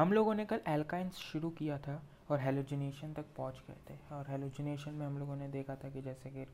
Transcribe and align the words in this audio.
हम 0.00 0.12
लोगों 0.12 0.34
ने 0.34 0.44
कल 0.46 0.60
एल्काइंस 0.68 1.14
शुरू 1.14 1.48
किया 1.56 1.76
था 1.78 1.94
और 2.30 2.40
हेलोजिनेशन 2.40 3.12
तक 3.14 3.24
पहुँच 3.36 3.54
गए 3.66 3.74
थे। 3.88 3.94
और 4.14 4.30
हेलोजिनेशन 4.30 4.92
में 4.92 5.04
हम 5.06 5.18
लोगों 5.18 5.34
ने 5.36 5.48
देखा 5.48 5.74
था 5.82 5.88
कि 5.90 6.02
जैसे 6.02 6.30
कि 6.30 6.46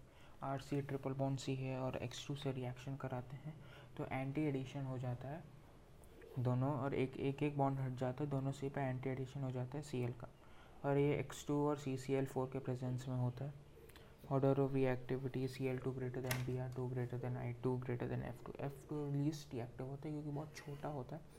R 0.45 0.61
C 0.61 0.81
triple 0.83 1.13
bond 1.19 1.39
C 1.39 1.55
है 1.55 1.79
और 1.81 1.97
एक्स 2.03 2.27
टू 2.29 2.35
से 2.37 2.53
रिएक्शन 2.53 2.97
कराते 3.03 3.37
हैं 3.45 3.55
तो 3.97 4.07
एंटी 4.13 4.47
एडिशन 4.49 4.85
हो 4.85 4.99
जाता 4.99 5.29
है 5.29 5.43
दोनों 6.39 6.73
और 6.73 6.95
एक 6.95 7.17
एक 7.21 7.43
एक 7.43 7.57
बॉन्ड 7.59 7.81
हट 7.81 7.99
जाता 8.01 8.25
है, 8.25 8.31
दोनों 8.31 8.53
सी 8.53 8.69
पे 8.69 8.81
एंटी 8.81 9.11
एडिशन 9.11 9.43
हो 9.43 9.51
जाता 9.51 9.79
है 9.79 9.83
सी 9.85 10.03
एल 10.05 10.13
का। 10.21 10.29
और 10.85 10.99
ये 10.99 11.15
एक्स 11.19 11.47
टू 11.49 11.63
और 11.69 11.77
सी 11.79 11.97
सी 11.97 12.15
एल 12.15 12.27
फोर 12.27 12.51
के 12.53 12.59
प्रेजेंस 12.61 13.09
में 13.09 13.17
होता 13.17 13.45
है। 13.45 13.53
Order 14.33 14.61
of 14.61 14.75
reactivity 14.75 15.47
C 15.49 15.67
L 15.67 15.79
two 15.79 15.93
greater 15.93 16.21
than 16.21 16.45
B 16.47 16.59
R 16.59 16.73
two 16.77 16.89
greater 16.89 17.19
than 17.19 17.37
I 17.37 17.53
two 17.63 17.77
greater 17.79 18.09
than 18.09 18.23
F 18.25 18.45
two 18.47 18.65
F 18.67 18.87
two 18.89 19.05
least 19.15 19.55
reactive 19.55 19.87
होता 19.87 20.09
है 20.09 20.15
क्योंकि 20.15 20.31
बहुत 20.31 20.57
छोटा 20.57 20.89
होता 20.89 21.17
है। 21.17 21.35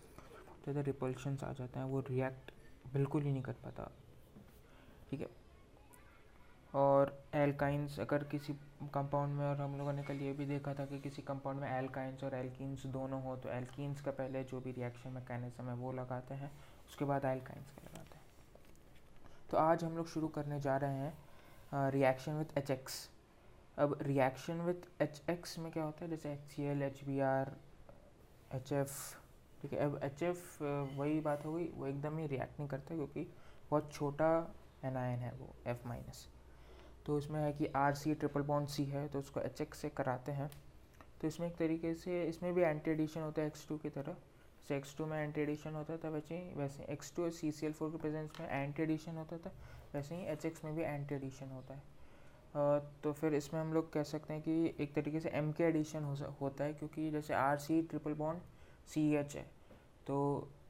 ज़्यादा 0.68 0.81
रिपल्शंस 0.86 1.43
आ 1.43 1.52
जाते 1.54 1.79
हैं, 1.79 1.86
वो 1.86 2.00
रिएक्ट 2.09 2.52
बिल्कुल 2.93 3.23
ही 3.23 3.32
नहीं 3.32 3.42
कर 3.43 3.54
पाता। 3.64 3.92
ठीक 5.09 5.21
है? 5.21 5.28
और 6.73 7.11
एल्काइंस 7.36 8.00
अगर 8.00 8.23
किसी 8.32 8.54
कंपाउंड 8.93 9.33
में 9.33 9.45
और 9.45 9.61
हम 9.61 9.78
लोगों 9.78 9.93
ने 9.93 10.04
कल 10.04 10.21
ये 10.21 10.33
भी 10.33 10.45
देखा 10.45 10.73
था 10.73 10.86
कि 10.86 11.00
किसी 11.00 11.21
कंपाउंड 11.21 11.59
में 11.59 11.69
एल्काइंस 11.69 12.23
और 12.23 12.33
एल्कीन्स 12.36 12.86
दोनों 12.87 13.21
हो 13.23 13.36
तो 13.36 13.50
एल्कीन्स 13.50 14.01
का 14.01 14.11
पहले 14.14 14.43
जो 14.43 14.59
भी 14.61 14.71
रिएक्शन 14.71 15.09
मैकेनिज्म 15.11 15.65
है, 15.65 15.75
वो 15.75 15.92
लगाते 15.93 16.33
हैं, 16.33 16.51
उसके 16.89 17.06
बाद 17.06 17.25
एल्काइंस 17.25 17.71
का 17.71 17.81
लगाते 17.84 18.18
हैं। 18.18 18.25
तो 19.51 19.57
आज 19.57 19.84
हम 19.84 19.97
लोग 19.97 20.07
शुरू 20.07 20.28
करने 20.29 20.59
जा 20.59 20.78
रहे 20.78 20.95
हैं 20.95 21.92
रिएक्शन 21.92 22.37
विथ 22.37 22.57
एच 22.57 22.71
एक्स 22.71 23.07
अब 23.78 23.97
रिएक्शन 24.01 24.61
विथ 24.61 25.01
एच 25.01 25.21
एक्स 25.29 25.57
में 25.59 25.71
क्या 25.71 25.84
होता 25.84 26.06
है? 26.06 26.09
जैसे 26.11 26.31
H 26.31 26.51
C 26.51 26.64
L 26.65 26.81
H 26.84 27.04
B 27.06 27.20
R 27.21 27.51
H 28.56 28.71
F 28.73 28.93
ठीक 29.61 29.74
है, 29.74 29.79
अब 29.79 30.00
एच 30.04 30.24
एफ़ 30.24 30.64
वही 30.64 31.20
बात 31.21 31.46
हो 31.46 31.54
गई, 31.54 31.68
वो 31.68 31.88
एकदम 31.88 32.17
ही 32.17 32.28
रिएक्ट 32.28 32.59
नहीं 32.59 32.70
करता 32.70 32.95
क्योंकि 32.95 33.28
बहुत 33.72 33.92
छोटा 33.94 34.56
एनायन 34.86 35.20
है 35.20 35.31
वो 35.34 35.54
एफ़ 35.68 35.88
माइनस 35.88 36.28
तो 37.06 37.18
इसमें 37.18 37.40
है 37.40 37.52
कि 37.54 37.68
R 37.78 37.94
C 37.96 38.14
triple 38.16 38.42
bond 38.44 38.68
C 38.70 38.84
है 38.86 39.08
तो 39.08 39.20
उसको 39.20 39.40
एच 39.40 39.62
एक्स 39.62 39.80
से 39.80 39.90
कराते 39.90 40.31
हैं। 40.31 40.50
तो 41.22 41.28
इसमें 41.28 41.48
एक 41.48 41.56
तरीके 41.58 41.94
से, 41.96 42.23
इसमें 42.23 42.54
भी 42.54 42.62
एंटी 42.62 42.92
एडिशन 42.92 43.22
होता 43.22 43.42
है 43.42 43.48
एक्स 43.48 43.68
टू 43.68 43.78
की 43.78 43.90
तरह। 43.90 44.14
जैसे 44.59 44.76
एक्स 44.76 44.96
टू 44.98 45.06
में 45.06 45.18
एंटी 45.18 45.42
एडिशन 45.42 45.74
होता 45.76 45.98
था, 45.98 46.09
वैसे 46.09 46.38
ही, 46.38 46.53
वैसे 46.56 46.86
X 46.94 47.16
two 47.16 47.30
C 47.31 47.52
C 47.52 47.66
L 47.66 47.74
four 47.74 47.92
के 47.92 47.98
प्रेजेंस 47.98 48.40
में 48.40 48.50
एंटी 48.50 48.84
एडिशन 48.84 49.18
होता 49.18 49.38
था, 49.38 49.52
वैसे 49.94 50.16
ही 50.16 50.26
एच 50.26 50.46
एक्स 50.46 50.66
में 50.66 50.76
भी 50.76 50.84
एंटी 50.84 51.16
एडिशन 51.16 51.52
होता 51.52 51.74
है। 51.74 52.81
तो 53.03 53.14
फिर 53.14 53.34
इसमें 53.36 53.59
हम 53.62 53.74
लोग 53.74 53.92
कह 53.94 54.03
सकते 54.06 54.34
हैं 54.34 54.42
कि 54.44 54.76
एक 54.84 54.94
तरीके 54.96 55.20
से 55.20 55.30
एम 55.30 55.52
के 55.52 55.64
एडिशन 55.64 56.03
हो 56.03 56.16
होता 56.42 56.64
है, 56.64 56.74
क्योंकि 56.74 57.09
जैसे 57.12 57.34
R 57.36 57.58
C 57.58 57.81
triple 57.84 58.14
bond 58.16 58.42
C 58.88 59.14
H 59.16 59.36
है 59.36 59.46
तो 60.08 60.17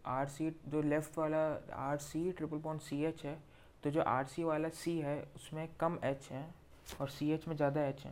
आर 0.08 0.28
सी 0.28 0.50
जो 0.68 0.82
लेफ़्ट 0.84 1.18
वाला 1.18 1.40
R 1.80 1.98
C 2.00 2.32
triple 2.32 2.58
bond 2.60 2.82
C 2.82 3.04
H 3.06 3.24
है 3.26 3.38
तो 3.84 3.90
जो 3.92 4.02
आर 4.04 4.26
सी 4.26 4.44
वाला 4.44 4.70
सी 4.72 4.98
है, 5.00 5.22
उसमें 5.36 5.68
कम 5.80 5.98
एच 6.04 6.28
है 6.32 6.46
और 7.02 7.10
सी 7.10 7.32
एच 7.32 7.48
में 7.48 7.56
ज़्यादा 7.56 7.82
एच 7.84 8.04
है। 8.06 8.12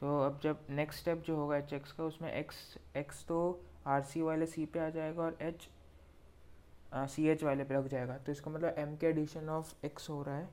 तो 0.00 0.18
अब 0.20 0.40
जब 0.42 0.66
नेक्स्ट 0.70 1.00
स्टेप 1.00 1.22
जो 1.26 1.36
होगा 1.36 1.56
एच 1.56 1.72
एक्स 1.72 1.92
का, 1.92 2.04
उसमें 2.04 2.32
एक्स 2.32 2.56
एक्स 2.96 3.24
तो 3.26 3.60
आर 3.86 4.02
सी 4.02 4.22
वाले 4.22 4.46
सी 4.46 4.64
पे 4.66 4.78
आ 4.78 4.88
जाएगा 4.90 5.22
और 5.22 5.38
एच 5.42 5.68
सी 7.10 7.26
एच 7.28 7.42
वाले 7.44 7.64
पे 7.64 7.74
लग 7.74 7.88
जाएगा। 7.88 8.16
तो 8.16 8.32
इसका 8.32 8.50
मतलब 8.50 8.74
एम 8.78 8.96
के 8.96 9.06
एडिशन 9.06 9.48
ऑफ़ 9.50 9.74
एक्स 9.86 10.08
हो 10.10 10.22
रहा 10.22 10.36
है 10.36 10.48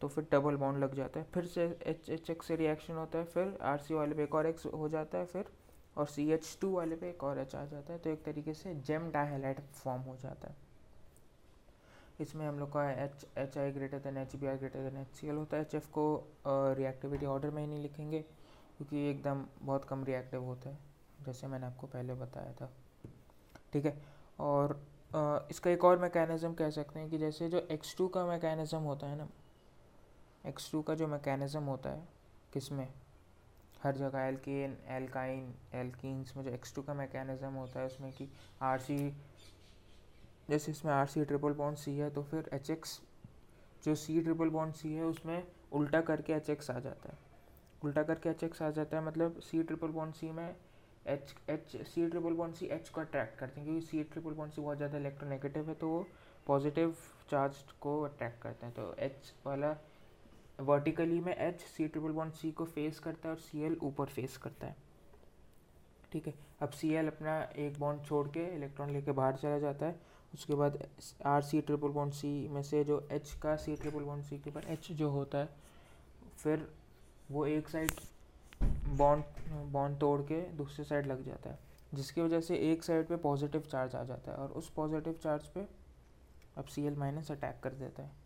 तो 0.00 0.08
फिर 0.08 0.26
डबल 0.32 0.56
बॉन्ड 0.56 0.78
लग 0.78 0.94
जाता 0.94 1.20
है। 1.20 1.26
फिर 1.34 1.44
से 1.46 1.64
एच 1.86 2.08
एच 2.10 2.30
एक्स 2.30 2.46
से 2.46 2.56
रिएक्शन 2.56 2.94
होता 2.94 3.18
है, 3.18 3.24
फिर 3.26 3.58
आर 3.62 3.78
सी 3.78 3.94
वाले 3.94 4.14
पे 4.14 4.22
एक 4.22 4.34
और 4.34 4.46
एक्स 4.46 4.66
हो 4.66 4.88
जाता 4.88 5.18
है, 5.18 5.26
फिर 5.26 5.44
और 5.96 6.06
सी 6.06 6.30
एच 6.32 6.56
टू 6.60 6.70
वाले 6.72 6.96
पे 6.96 7.08
एक 7.10 7.24
और 7.24 7.38
एच 7.38 7.54
आ 7.54 7.64
जाता 7.66 7.92
है 7.92 7.98
तो 7.98 8.10
एक 8.10 8.22
तरीके 8.24 8.54
से 8.54 8.74
जेम 8.76 9.10
डाइहाइलाइट 9.12 9.60
फॉर्म 9.74 10.02
हो 10.02 10.16
जाता 10.16 10.48
है। 10.48 10.56
इसमें 12.20 12.46
हम 12.46 12.58
लोग 12.58 12.72
का 12.72 12.90
H 12.92 13.26
H 13.38 13.58
I 13.58 13.72
greater 13.72 13.98
than 14.00 14.16
H 14.18 14.36
B 14.36 14.46
R 14.46 14.56
greater 14.56 14.88
than 14.88 15.00
H 15.00 15.14
C 15.16 15.28
L 15.28 15.36
होता 15.36 15.56
है। 15.56 15.62
एच 15.62 15.74
एफ़ 15.74 15.88
को 15.90 16.04
रिएक्टिविटी 16.78 17.26
ऑर्डर 17.26 17.50
में 17.50 17.62
ही 17.62 17.68
नहीं 17.68 17.82
लिखेंगे 17.82 18.20
क्योंकि 18.20 19.08
एकदम 19.10 19.44
बहुत 19.62 19.84
कम 19.84 20.04
रिएक्टिव 20.04 20.44
होता 20.44 20.70
है 20.70 20.78
जैसे 21.24 21.46
मैंने 21.46 21.66
आपको 21.66 21.86
पहले 21.86 22.14
बताया 22.14 22.52
था। 22.52 22.70
ठीक 23.72 23.84
है? 23.84 23.96
और 24.40 24.80
आ, 25.14 25.38
इसका 25.50 25.70
एक 25.70 25.84
और 25.84 25.98
मैकेनिज़्म 25.98 26.54
कह 26.54 26.70
सकते 26.70 27.00
हैं 27.00 27.08
कि 27.10 27.18
जैसे 27.18 27.48
जो 27.48 27.58
एक्स 27.70 27.96
टू 27.96 28.06
का 28.08 28.24
मैकेनिज़्म 28.26 28.80
होता 28.82 29.06
है 29.06 29.16
ना 29.16 29.28
एक्स 30.46 30.70
टू 30.72 30.80
का 30.82 30.94
जो 30.94 31.06
मैकेनिज़्म 31.06 31.62
होता 31.64 31.90
है 31.90 32.08
किसमें? 32.52 32.86
हर 33.82 33.96
जगह 33.96 34.20
एल्केन 34.20 34.76
एल्काइन 34.92 35.52
एल्कीन्स 35.74 36.36
में 36.36 36.44
जो 36.44 36.50
एक्स 36.50 36.74
टू 36.74 36.82
का 36.82 36.94
मैकेनिज़्म 36.94 37.52
होता 37.54 37.80
है 37.80 37.86
उसमें 37.86 38.12
कि 38.12 38.28
आर 38.62 38.78
सी 38.80 38.98
जैसे 40.50 40.72
इसमें 40.72 40.92
R 40.92 41.06
C 41.06 41.24
triple 41.24 41.52
bond 41.54 41.78
C 41.78 41.96
है 41.96 42.10
तो 42.10 42.22
फिर 42.22 42.50
एच 42.52 42.70
एक्स 42.70 43.00
जो 43.84 43.94
सी 43.96 44.20
ट्रिपल 44.22 44.48
बॉन्ड 44.50 44.74
सी 44.74 44.92
है, 44.94 45.04
उसमें 45.04 45.42
उल्टा 45.72 46.00
करके 46.00 46.32
एच 46.32 46.50
एक्स 46.50 46.70
आ 46.70 46.78
जाता 46.80 47.08
है। 47.08 47.18
उल्टा 47.82 48.02
करके 48.02 48.28
एच 48.28 48.44
एक्स 48.44 48.62
आ 48.62 48.70
जाता 48.70 48.96
है 48.96 49.04
मतलब 49.04 49.40
सी 49.40 49.62
ट्रिपल 49.62 49.88
बॉन्ड 49.90 50.14
सी 50.14 50.30
में 50.30 50.54
H 51.06 51.34
H 51.50 51.76
C 51.84 52.06
triple 52.08 52.32
bond 52.34 52.54
C 52.54 52.66
H 52.66 52.88
को 52.88 53.00
अट्रैक्ट 53.00 53.38
करते 53.38 53.60
हैं, 53.60 53.68
क्योंकि 53.68 53.86
सी 53.86 54.02
ट्रिपल 54.04 54.32
बॉन्ड 54.32 54.52
सी 54.52 54.62
बहुत 54.62 54.76
ज़्यादा 54.76 54.98
इलेक्ट्रोनेगेटिव 54.98 55.68
है 55.68 55.74
तो 55.74 55.88
वो 55.88 56.06
पॉजिटिव 56.46 56.94
चार्ज 57.30 57.62
को 57.80 58.00
अट्रैक्ट 58.02 58.42
करते 58.42 58.66
हैं। 58.66 58.74
तो 58.74 58.94
एच 58.98 59.32
वाला 59.46 59.72
वर्टिकली 60.62 61.20
में 61.20 61.34
H 61.34 61.60
C 61.60 61.86
triple 61.88 62.12
bond 62.12 62.32
C 62.34 62.50
को 62.52 62.64
फेस 62.66 62.98
करता 63.00 63.28
है 63.28 63.34
और 63.34 63.40
सी 63.40 63.62
एल 63.64 63.76
ऊपर 63.82 64.06
फेस 64.06 64.36
करता 64.36 64.66
है। 64.66 64.76
ठीक 66.12 66.26
है? 66.26 66.34
अब 66.60 66.70
सी 66.70 66.92
एल 66.94 67.06
अपना 67.08 67.40
एक 67.58 67.78
बॉन्ड 67.80 68.04
छोड़ 68.04 68.26
के 68.28 68.44
इलेक्ट्रॉन 68.56 68.90
लेके 68.90 69.12
बाहर 69.12 69.36
चला 69.36 69.58
जाता 69.58 69.86
है। 69.86 70.00
उसके 70.34 70.54
बाद 70.54 70.78
R 71.26 71.42
C 71.42 71.60
triple 71.60 71.88
bond 71.90 72.12
C 72.14 72.48
में 72.48 72.62
से 72.62 72.82
जो 72.84 73.00
एच 73.12 73.32
का 73.42 73.56
सी 73.56 73.76
ट्रिपल 73.76 74.02
बॉन्ड 74.02 74.24
सी 74.24 74.38
के 74.38 74.50
ऊपर 74.50 74.66
एच 74.72 74.90
जो 74.92 75.08
होता 75.10 75.38
है, 75.38 75.48
फिर 76.36 76.68
वो 77.30 77.44
एक 77.46 77.68
साइड 77.68 77.90
बॉन्ड 78.98 79.24
बॉन्ड 79.72 79.98
तोड़ 79.98 80.20
के 80.22 80.40
दूसरी 80.56 80.84
साइड 80.84 81.06
लग 81.06 81.24
जाता 81.26 81.50
है, 81.50 81.58
जिसकी 81.94 82.20
वजह 82.20 82.40
से 82.40 82.56
एक 82.70 82.84
साइड 82.84 83.06
पे 83.08 83.16
पॉजिटिव 83.18 83.60
चार्ज 83.70 83.94
आ 83.94 84.02
जाता 84.04 84.32
है 84.32 84.36
और 84.38 84.52
उस 84.52 84.70
पॉजिटिव 84.70 85.18
चार्ज 85.22 85.46
पे 85.46 85.66
अब 86.58 86.64
सी 86.64 86.86
एल 86.86 86.96
माइनस 86.96 87.30
अटैक 87.30 87.60
कर 87.62 87.72
देता 87.74 88.02
है। 88.02 88.20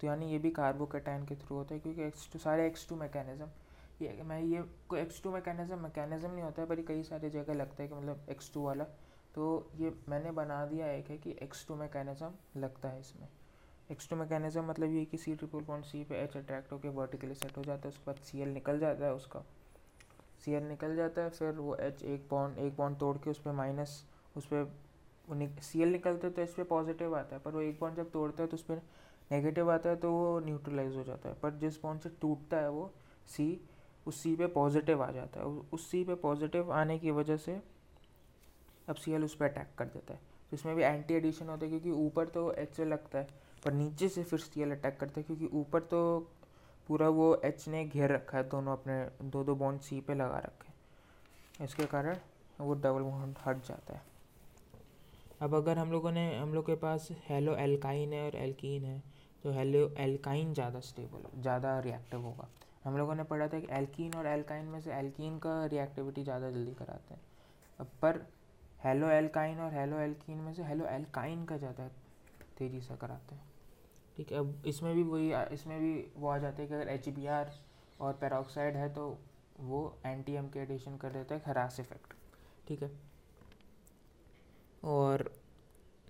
तो 0.00 0.06
यानी 0.06 0.30
ये 0.32 0.38
भी 0.38 0.50
कार्बोकेटाइन 0.52 1.24
के 1.26 1.34
थ्रू 1.36 1.56
होता 1.56 1.74
है, 1.74 1.80
क्योंकि 1.80 2.02
एक्स 2.02 2.28
टू 2.32 2.38
सारे 2.38 2.66
एक्स 2.66 2.88
टू 2.88 2.96
मैकेनिज़्म 2.96 3.48
ये 4.00 4.22
मैं 4.24 4.40
ये 4.42 4.62
कोई 4.88 5.00
एक्स 5.00 5.22
टू 5.22 5.30
मैकेनिज़्म 5.32 5.78
मैकेनिज़्म 5.80 6.30
नहीं 6.30 6.42
होता 6.42 6.62
है, 6.62 6.68
पर 6.68 6.80
कई 6.82 7.02
सारी 7.04 7.30
जगह 7.30 7.54
लगता 7.54 7.82
है 7.82 7.88
कि 7.88 7.94
मतलब 7.94 8.26
एक्स 8.30 8.52
टू 8.54 8.62
वाला। 8.62 8.84
तो 9.34 9.70
ये 9.76 9.92
मैंने 10.08 10.30
बना 10.32 10.64
दिया 10.66 10.90
एक 10.90 11.08
है 11.10 11.16
कि 11.18 11.36
एक्स 11.42 11.66
टू 11.68 11.74
मैकेनिज़्म 11.76 12.60
लगता 12.60 12.88
है 12.88 13.00
इसमें। 13.00 13.28
एक्स 13.90 14.08
टू 14.08 14.16
मैकेनिज़्म 14.16 14.64
मतलब 14.66 14.92
ये 14.92 15.04
कि 15.04 15.18
सी 15.18 15.34
ट्रिपल 15.34 15.60
पॉइंट 15.64 15.84
सी 15.84 16.02
पे 16.04 16.16
एच 16.16 16.36
अट्रैक्ट 16.36 16.72
होकर 16.72 16.88
वर्टिकली 16.90 17.34
सेट 17.34 17.56
हो 17.56 17.62
जाता 17.64 17.82
है, 17.82 17.88
उसके 17.88 18.04
बाद 18.06 18.22
सी 18.22 18.40
एल 18.42 18.48
निकल 18.50 18.78
जाता 18.78 19.04
है 19.06 19.12
उसका। 19.14 19.42
सी 20.44 20.52
एल 20.52 20.62
निकल 20.64 20.96
जाता 20.96 21.22
है, 21.22 21.30
फिर 21.30 21.52
वो 21.52 21.74
एच 21.76 22.02
एक 22.04 22.26
बॉन्ड 22.30 22.58
एक 22.58 22.76
बॉन्ड 22.76 22.98
तोड़ 22.98 23.16
के 23.18 23.30
उस 23.30 23.40
पर 23.40 23.52
माइनस 23.54 24.02
उस 24.36 24.46
पर 24.46 25.60
सी 25.62 25.82
एल 25.82 25.92
निकलता 25.92 26.26
है 26.26 26.32
तो 26.32 26.42
इस 26.42 26.52
पर 26.54 26.64
पॉजिटिव 26.66 27.16
आता 27.16 27.36
है, 27.36 27.42
पर 27.42 27.50
वो 27.50 27.60
एक 27.60 27.78
बॉन्ड 27.80 27.96
जब 27.96 28.10
तोड़ता 28.10 28.42
है 28.42 28.48
तो 28.48 28.56
उस 28.56 28.62
पर 28.64 28.82
नेगेटिव 29.30 29.70
आता 29.72 29.90
है 29.90 29.96
तो 29.96 30.10
वो 30.12 30.38
न्यूट्रलाइज 30.40 30.96
हो 30.96 31.04
जाता 31.04 31.28
है। 31.28 31.34
पर 31.34 31.54
जिस 31.56 31.80
बॉन्ड 31.82 32.00
से 32.00 32.08
टूटता 32.20 32.56
है 32.56 32.70
वो 32.70 32.90
सी 33.28 33.48
उस 34.06 34.22
सी 34.22 34.34
पे 34.36 34.46
पॉजिटिव 34.48 35.02
आ 35.02 35.10
जाता 35.12 35.40
है। 35.40 35.46
उस 35.46 35.90
सी 35.90 36.02
पे 36.04 36.14
पॉजिटिव 36.16 36.72
आने 36.72 36.98
की 36.98 37.10
वजह 37.10 37.36
से 37.36 37.60
अब 38.88 38.96
सी 38.96 39.12
एल 39.12 39.24
उस 39.24 39.34
पर 39.36 39.44
अटैक 39.44 39.74
कर 39.78 39.84
देता 39.86 40.14
है। 40.14 40.20
तो 40.50 40.56
इसमें 40.56 40.74
भी 40.76 40.82
एंटी 40.82 41.14
एडिशन 41.14 41.48
होता 41.48 41.64
है 41.64 41.70
क्योंकि 41.70 41.90
ऊपर 41.92 42.28
तो 42.28 42.50
एच 42.54 42.80
लगता 42.82 43.18
है, 43.18 43.28
पर 43.64 43.72
नीचे 43.72 44.08
से 44.08 44.22
फिर 44.22 44.38
सी 44.38 44.62
एल 44.62 44.70
अटैक 44.70 44.98
करता 45.00 45.20
है 45.20 45.22
क्योंकि 45.22 45.46
ऊपर 45.52 45.80
तो 45.82 46.18
पूरा 46.88 47.08
वो 47.08 47.34
एच 47.44 47.66
ने 47.68 47.84
घेर 47.84 48.12
रखा 48.12 48.38
है, 48.38 48.48
दोनों 48.48 48.72
अपने 48.72 49.04
दो 49.22 49.42
दो 49.44 49.54
बॉन्ड 49.54 49.80
सी 49.80 50.00
पे 50.00 50.14
लगा 50.14 50.38
रखे 50.38 50.68
हैं। 50.68 51.64
इसके 51.64 51.86
कारण 51.86 52.16
वो 52.60 52.74
डबल 52.74 53.02
बॉन्ड 53.02 53.38
हट 53.46 53.66
जाता 53.66 53.94
है। 53.94 54.02
अब 55.42 55.54
अगर 55.54 55.78
हम 55.78 55.90
लोगों 55.92 56.10
ने, 56.12 56.36
हम 56.36 56.54
लोग 56.54 56.66
के 56.66 56.74
पास 56.76 57.08
हेलो 57.28 57.56
एल्काइन 57.56 58.12
है 58.12 58.24
और 58.26 58.36
एल्कीन 58.36 58.84
है 58.84 59.02
तो 59.44 59.52
हेलो 59.52 59.88
एल्काइन 60.00 60.52
ज़्यादा 60.54 60.80
स्टेबल 60.82 61.40
ज़्यादा 61.40 61.78
रिएक्टिव 61.80 62.20
होगा। 62.20 62.48
हम 62.84 62.96
लोगों 62.98 63.14
ने 63.14 63.24
पढ़ा 63.24 63.46
था 63.48 63.58
कि 63.60 63.66
एल्कीन 63.72 64.14
और 64.16 64.26
एल्काइन 64.26 64.64
में 64.66 64.80
से 64.80 64.92
एल्कीन 64.94 65.38
का 65.38 65.64
रिएक्टिविटी 65.66 66.22
ज़्यादा 66.22 66.50
जल्दी 66.50 66.74
कराते 66.74 67.14
हैं। 67.14 67.86
पर 68.02 68.20
हेलो 68.84 69.08
एल्काइन 69.10 69.60
और 69.60 69.72
हेलो 69.74 69.98
एल्कीन 70.00 70.38
में 70.38 70.52
से 70.54 70.62
हेलो 70.64 70.86
एल्काइन 70.86 71.44
का 71.44 71.56
ज़्यादा 71.58 71.88
तेज़ी 72.58 72.80
से 72.80 72.96
कराते 72.96 73.34
हैं। 73.34 73.44
ठीक 74.16 74.32
है, 74.32 74.38
अब 74.38 74.62
इसमें 74.66 74.94
भी 74.94 75.02
वही, 75.02 75.32
इसमें 75.54 75.78
भी 75.80 75.94
वो 76.16 76.28
आ 76.28 76.36
जाता 76.38 76.62
है 76.62 76.68
कि 76.68 76.74
अगर 76.74 76.88
एच 76.88 77.08
बी 77.08 77.26
आर 77.28 77.50
और 78.00 78.12
पेरोक्साइड 78.20 78.76
है 78.76 78.88
तो 78.94 79.08
वो 79.60 79.80
एंटी 80.06 80.34
एम 80.34 80.48
के 80.48 80.60
एडिशन 80.60 80.96
कर 80.96 81.10
देता 81.10 81.34
है 81.34 81.40
खरास 81.42 81.80
इफ़ेक्ट 81.80 82.14
ठीक 82.68 82.82
है? 82.82 82.90
और 84.84 85.30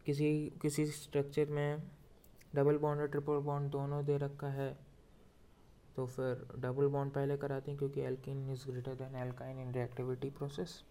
किसी 0.06 0.31
किसी 0.62 0.87
स्ट्रक्चर 0.87 1.50
में 1.50 1.82
डबल 2.56 2.76
बॉन्ड 2.78 3.00
और 3.00 3.08
ट्रिपल 3.08 3.38
बॉन्ड 3.44 3.70
दोनों 3.70 4.04
दे 4.04 4.16
रखा 4.18 4.48
है। 4.50 4.72
तो 5.96 6.06
फिर 6.06 6.46
डबल 6.60 6.86
बॉन्ड 6.88 7.12
पहले 7.12 7.36
कराते 7.36 7.70
हैं 7.70 7.78
क्योंकि 7.78 8.00
alkene 8.02 8.50
is 8.52 8.66
greater 8.66 8.94
than 8.94 9.14
alkyne 9.16 9.60
in 9.60 9.72
reactivity 9.72 10.30
process 10.30 10.82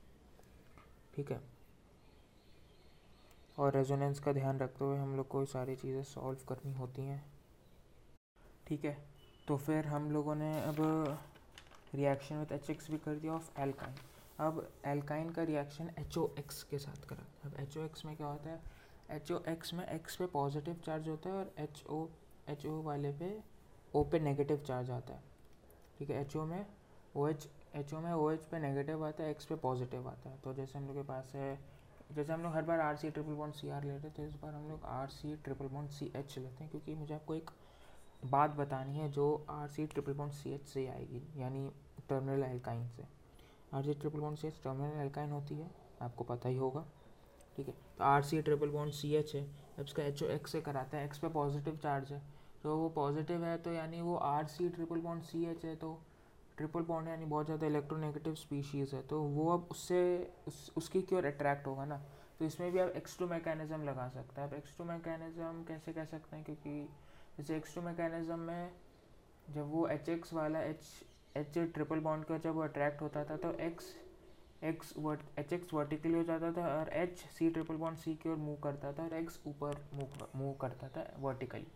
ठीक 1.15 1.31
है? 1.31 1.41
और 3.57 3.73
रेजोनेंस 3.73 4.19
का 4.19 4.31
ध्यान 4.33 4.59
रखते 4.59 4.85
हुए 4.85 4.97
हम 4.97 5.15
लोग 5.15 5.27
को 5.27 5.45
सारी 5.45 5.75
चीज़ें 5.75 6.03
सॉल्व 6.03 6.39
करनी 6.49 6.73
होती 6.73 7.01
हैं। 7.01 7.23
ठीक 8.67 8.85
है? 8.85 8.97
तो 9.47 9.57
फिर 9.57 9.85
हम 9.87 10.09
लोगों 10.11 10.35
ने 10.35 10.51
अब 10.63 10.75
रिएक्शन 11.95 12.37
विद 12.37 12.51
एच 12.51 12.69
एक्स 12.69 12.89
भी 12.91 12.97
कर 12.97 13.15
दिया 13.15 13.33
ऑफ़ 13.33 13.49
एल्काइन 13.61 13.95
अब 14.39 14.67
एल्काइन 14.85 15.29
का 15.29 15.43
रिएक्शन 15.43 15.89
एच 15.99 16.17
ओ 16.17 16.27
एक्स 16.39 16.63
के 16.63 16.77
साथ 16.77 17.05
करा। 17.09 17.25
अब 17.45 17.55
एच 17.59 17.77
ओ 17.77 17.81
एक्स 17.81 18.05
में 18.05 18.15
क्या 18.15 18.27
होता 18.27 18.49
है? 18.49 18.59
एच 19.09 19.31
ओ 19.31 19.39
एक्स 19.49 19.73
में 19.73 19.85
एक्स 19.85 20.15
पे 20.15 20.25
पॉजिटिव 20.27 20.79
चार्ज 20.85 21.07
होता 21.09 21.29
है 21.29 21.35
और 21.35 21.53
एच 21.59 21.83
ओ 21.89 22.07
एच 22.49 22.65
ओ 22.65 22.81
वाले 22.83 23.11
पे 23.11 23.37
ओ 23.93 24.03
पे 24.03 24.19
नेगेटिव 24.19 24.57
चार्ज 24.57 24.89
आता 24.91 25.13
है। 25.13 25.23
ठीक 25.99 26.09
है 26.09 26.21
एच 26.21 26.35
ओ 26.35 26.45
में 26.45 26.65
ओ 27.15 27.27
एच 27.27 27.47
एच 27.75 27.93
ओ 27.93 27.99
में 27.99 28.11
ओ 28.13 28.29
एच 28.31 28.45
पे 28.45 28.59
नेगेटिव 28.59 29.05
आता 29.05 29.23
है 29.23 29.31
एक्स 29.31 29.45
पे 29.45 29.55
पॉजिटिव 29.57 30.07
आता 30.09 30.29
है। 30.29 30.39
तो 30.41 30.53
जैसे 30.53 30.77
हम 30.77 30.87
लोग 30.87 30.95
के 30.95 31.03
पास 31.03 31.31
है, 31.35 31.59
जैसे 32.11 32.33
हम 32.33 32.43
लोग 32.43 32.53
हर 32.53 32.63
बार 32.63 32.79
R 32.79 32.95
C 32.95 33.09
triple 33.09 33.33
bond 33.33 33.53
C 33.53 33.69
R 33.69 33.83
लेते 33.83 34.07
हैं 34.07 34.15
तो 34.15 34.23
इस 34.23 34.35
बार 34.41 34.53
हम 34.53 34.67
लोग 34.69 34.83
R 34.85 35.07
C 35.09 35.35
triple 35.35 35.67
bond 35.67 35.89
C 35.89 36.11
H 36.15 36.37
लेते 36.37 36.63
हैं, 36.63 36.69
क्योंकि 36.71 36.95
मुझे 36.95 37.13
आपको 37.13 37.35
एक 37.35 37.49
बात 38.25 38.51
बतानी 38.51 38.97
है 38.97 39.09
जो 39.11 39.45
R 39.49 39.67
C 39.67 39.85
triple 39.87 40.13
bond 40.13 40.33
C 40.33 40.53
H 40.53 40.67
से 40.67 40.87
आएगी, 40.87 41.21
यानी 41.37 41.69
टर्मिनल 42.09 42.43
एल्काइन 42.43 42.87
से। 42.87 43.07
R 43.73 43.83
C 43.83 43.93
triple 43.93 44.19
bond 44.19 44.37
C 44.37 44.47
H 44.47 44.61
terminal 44.63 45.01
alkyne 45.01 45.31
होती 45.31 45.55
है, 45.55 45.69
आपको 46.01 46.23
पता 46.23 46.49
ही 46.49 46.57
होगा। 46.57 46.85
ठीक 47.57 47.67
है? 47.67 47.73
तो 47.97 48.03
R 48.03 48.21
C 48.23 48.41
triple 48.41 48.69
bond 48.69 48.93
C 48.93 49.13
H 49.15 49.35
है। 49.35 49.43
जब 49.77 49.83
इसका 49.83 50.03
एच 50.03 50.23
ओ 50.23 50.27
एक्स 50.27 50.51
से 50.51 50.61
कराता 50.61 50.97
है। 50.97 51.05
एक्स 51.05 51.17
पे 51.17 51.27
पॉजिटिव 51.29 51.77
चार्ज 51.83 52.11
है। 52.11 52.21
तो 52.63 52.75
वो 52.77 52.89
पॉजिटिव 52.91 53.43
है 53.45 53.57
तो 53.57 53.71
यानी 53.73 54.01
वो 54.01 54.15
R 54.25 54.45
C 54.47 54.69
triple 54.69 54.99
bond 54.99 55.23
C 55.23 55.45
H 55.45 55.65
है 55.65 55.75
तो 55.75 55.97
ट्रिपल 56.57 56.81
बॉन्ड 56.83 57.07
यानी 57.07 57.25
बहुत 57.25 57.45
ज़्यादा 57.45 57.67
इलेक्ट्रोनेगेटिव 57.67 58.35
स्पीशीज़ 58.35 58.95
है। 58.95 59.01
तो 59.03 59.21
वो 59.21 59.49
अब 59.53 59.67
उससे 59.71 60.01
उस, 60.47 60.71
उसकी 60.77 61.01
की 61.01 61.15
ओर 61.15 61.25
अट्रैक्ट 61.25 61.67
होगा 61.67 61.85
ना। 61.85 62.01
तो 62.39 62.45
इसमें 62.45 62.71
भी 62.71 62.79
आप 62.79 62.93
एक्स 62.95 63.17
टू 63.19 63.27
मैकेनिज़्म 63.27 63.83
लगा 63.83 64.07
सकते 64.09 64.41
हैं। 64.41 64.47
आप 64.47 64.53
एक्स 64.53 64.77
टू 64.77 64.83
मैकेनिज़्म 64.83 65.63
कैसे 65.67 65.93
कह 65.93 66.05
सकते 66.05 66.35
हैं? 66.35 66.45
क्योंकि 66.45 66.87
जैसे 67.37 67.55
एक्स 67.57 67.75
टू 67.75 67.81
मैकेनिज़्म 67.81 68.39
में 68.39 68.71
जब 69.47 69.71
वो 69.71 69.87
एच 69.87 70.09
एक्स 70.09 70.33
वाला 70.33 70.61
एच 70.61 70.83
एच 71.37 71.57
ट्रिपल 71.73 71.99
बॉन्ड 71.99 72.25
का 72.25 72.37
जब 72.37 72.55
वो 72.55 72.61
अट्रैक्ट 72.63 73.01
होता 73.01 73.23
था 73.25 73.37
तो 73.37 73.51
X 73.61 73.93
X 74.61 74.93
vert 74.97 75.39
H 75.39 75.53
X 75.53 75.73
vertically 75.73 76.13
हो 76.13 76.23
जाता 76.23 76.51
था 76.51 76.67
और 76.75 76.89
H 76.93 77.17
C 77.37 77.49
triple 77.49 77.75
bond 77.75 77.97
C 77.97 78.13
की 78.15 78.29
ओर 78.29 78.35
मूव 78.35 78.55
करता 78.55 78.91
था 78.93 79.03
और 79.03 79.13
एक्स 79.13 79.39
ऊपर 79.47 79.83
मूव 79.93 80.27
मूव 80.35 80.53
करता 80.53 80.87
था 80.87 81.05
वर्टिकली 81.19 81.67